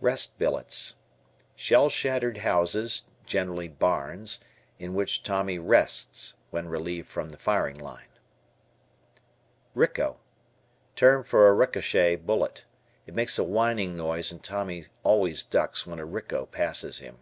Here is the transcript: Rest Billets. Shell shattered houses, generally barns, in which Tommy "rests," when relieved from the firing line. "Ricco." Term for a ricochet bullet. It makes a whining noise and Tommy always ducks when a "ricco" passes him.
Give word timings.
Rest 0.00 0.40
Billets. 0.40 0.96
Shell 1.54 1.88
shattered 1.90 2.38
houses, 2.38 3.02
generally 3.24 3.68
barns, 3.68 4.40
in 4.80 4.92
which 4.92 5.22
Tommy 5.22 5.56
"rests," 5.60 6.36
when 6.50 6.66
relieved 6.68 7.06
from 7.06 7.28
the 7.28 7.38
firing 7.38 7.78
line. 7.78 8.08
"Ricco." 9.76 10.18
Term 10.96 11.22
for 11.22 11.46
a 11.46 11.52
ricochet 11.54 12.16
bullet. 12.16 12.64
It 13.06 13.14
makes 13.14 13.38
a 13.38 13.44
whining 13.44 13.96
noise 13.96 14.32
and 14.32 14.42
Tommy 14.42 14.86
always 15.04 15.44
ducks 15.44 15.86
when 15.86 16.00
a 16.00 16.04
"ricco" 16.04 16.46
passes 16.46 16.98
him. 16.98 17.18